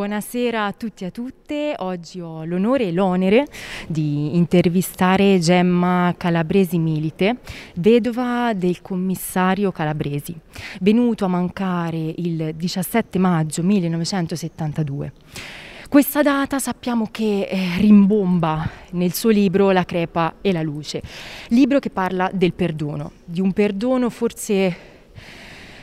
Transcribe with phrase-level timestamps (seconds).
[0.00, 1.74] Buonasera a tutti e a tutte.
[1.76, 3.46] Oggi ho l'onore e l'onere
[3.86, 7.36] di intervistare Gemma Calabresi Milite,
[7.74, 10.34] vedova del commissario Calabresi,
[10.80, 15.12] venuto a mancare il 17 maggio 1972.
[15.90, 21.02] Questa data sappiamo che eh, rimbomba nel suo libro La crepa e la luce,
[21.48, 24.89] libro che parla del perdono, di un perdono forse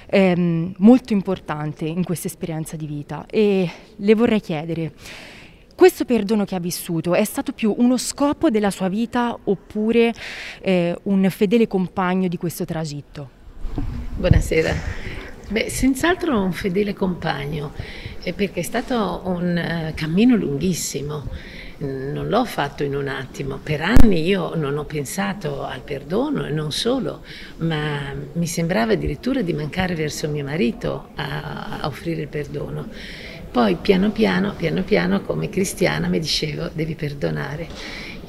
[0.08, 4.94] ehm, molto importante in questa esperienza di vita e le vorrei chiedere,
[5.76, 10.14] questo perdono che ha vissuto è stato più uno scopo della sua vita oppure
[10.62, 13.30] eh, un fedele compagno di questo tragitto?
[14.16, 14.74] Buonasera.
[15.50, 17.72] Beh, senz'altro un fedele compagno,
[18.36, 21.24] perché è stato un uh, cammino lunghissimo
[21.80, 23.60] non l'ho fatto in un attimo.
[23.62, 27.22] Per anni io non ho pensato al perdono e non solo,
[27.58, 32.88] ma mi sembrava addirittura di mancare verso mio marito a, a offrire il perdono.
[33.52, 37.68] Poi piano piano, piano piano, come cristiana mi dicevo devi perdonare.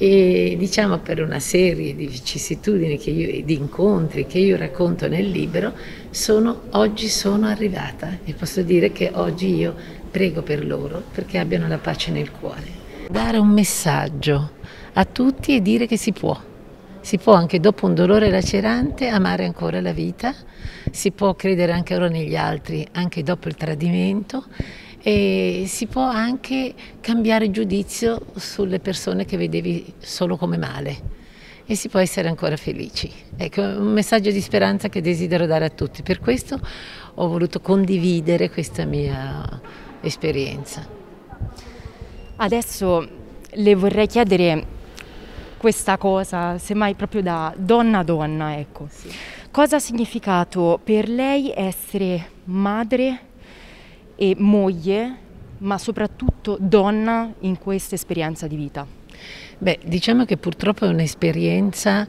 [0.00, 5.74] E diciamo per una serie di vicissitudini, io, di incontri che io racconto nel libro,
[6.10, 9.74] sono, oggi sono arrivata e posso dire che oggi io
[10.10, 12.77] prego per loro perché abbiano la pace nel cuore.
[13.10, 14.50] Dare un messaggio
[14.92, 16.38] a tutti e dire che si può.
[17.00, 20.34] Si può anche dopo un dolore lacerante amare ancora la vita,
[20.90, 24.44] si può credere anche ora negli altri, anche dopo il tradimento
[25.00, 31.00] e si può anche cambiare giudizio sulle persone che vedevi solo come male
[31.64, 33.10] e si può essere ancora felici.
[33.38, 36.02] Ecco, un messaggio di speranza che desidero dare a tutti.
[36.02, 36.60] Per questo
[37.14, 39.60] ho voluto condividere questa mia
[40.02, 41.07] esperienza.
[42.40, 43.08] Adesso
[43.50, 44.64] le vorrei chiedere
[45.56, 48.86] questa cosa, semmai proprio da donna a donna, ecco.
[48.88, 49.10] Sì.
[49.50, 53.20] Cosa ha significato per lei essere madre
[54.14, 55.16] e moglie,
[55.58, 58.86] ma soprattutto donna in questa esperienza di vita?
[59.58, 62.06] Beh, diciamo che purtroppo è un'esperienza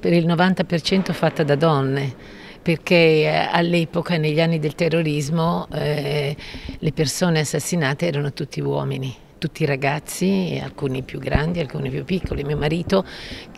[0.00, 2.14] per il 90% fatta da donne
[2.62, 6.34] perché eh, all'epoca, negli anni del terrorismo, eh,
[6.78, 12.42] le persone assassinate erano tutti uomini tutti i ragazzi, alcuni più grandi, alcuni più piccoli.
[12.44, 13.04] Mio marito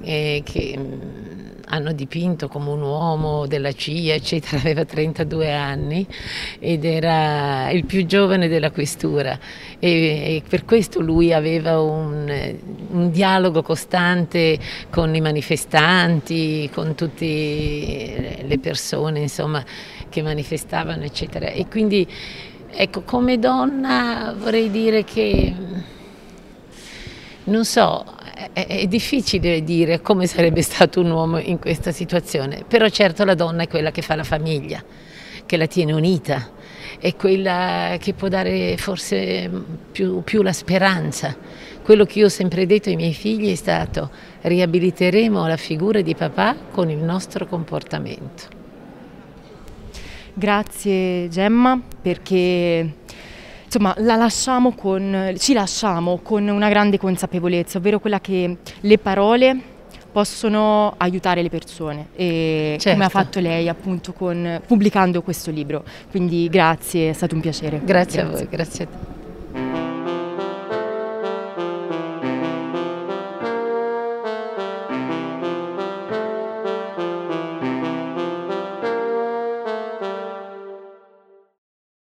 [0.03, 6.07] eh, che mh, mm, hanno dipinto come un uomo della CIA, eccetera, aveva 32 anni
[6.59, 9.39] ed era il più giovane della questura
[9.79, 12.57] e, e per questo lui aveva un,
[12.91, 14.59] un, dialogo costante
[14.91, 19.65] con i manifestanti, con tutte le persone insomma,
[20.09, 21.49] che manifestavano, eccetera.
[21.49, 22.07] E quindi
[22.73, 25.55] Ecco, come donna vorrei dire che,
[27.45, 28.05] non so,
[28.53, 33.35] è, è, difficile dire come sarebbe stato un uomo in questa situazione, però certo la
[33.35, 34.83] donna è quella che fa la famiglia,
[35.45, 36.51] che la tiene unita,
[36.99, 39.51] è quella che può dare forse
[39.91, 41.37] più, più la speranza.
[41.83, 44.11] Quello che io ho sempre detto ai miei figli è stato
[44.43, 48.60] riabiliteremo la figura di papà con il nostro comportamento.
[50.35, 52.95] Grazie Gemma perché
[53.65, 59.61] insomma, la lasciamo con, ci lasciamo con una grande consapevolezza, ovvero quella che le parole
[60.11, 62.91] possono aiutare le persone certo.
[62.91, 65.85] come ha fatto lei appunto con, pubblicando questo libro.
[66.11, 67.81] Quindi grazie, è stato un piacere.
[67.85, 68.21] Grazie, grazie.
[68.23, 69.20] a voi, grazie a te.